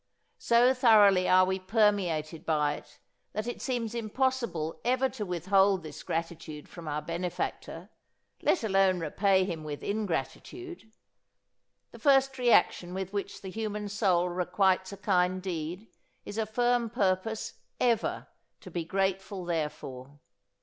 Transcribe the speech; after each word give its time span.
So 0.39 0.73
thoroughly 0.73 1.29
are 1.29 1.45
we 1.45 1.59
permeated 1.59 2.43
by 2.43 2.73
it 2.73 2.97
that 3.33 3.45
it 3.45 3.61
seems 3.61 3.93
impossible 3.93 4.81
ever 4.83 5.07
to 5.09 5.27
withhold 5.27 5.83
this 5.83 6.01
gratitude 6.01 6.67
from 6.67 6.87
our 6.87 7.03
benefactor, 7.03 7.91
let 8.41 8.63
alone 8.63 8.99
repay 8.99 9.45
him 9.45 9.63
with 9.63 9.83
ingratitude. 9.83 10.91
The 11.91 11.99
first 11.99 12.39
reaction 12.39 12.95
with 12.95 13.13
which 13.13 13.41
the 13.43 13.51
human 13.51 13.87
soul 13.89 14.27
requites 14.27 14.91
a 14.91 14.97
kind 14.97 15.39
deed 15.39 15.85
is 16.25 16.39
a 16.39 16.47
firm 16.47 16.89
purpose 16.89 17.59
"ever" 17.79 18.25
to 18.61 18.71
be 18.71 18.83
grateful 18.83 19.45
therefor. 19.45 20.17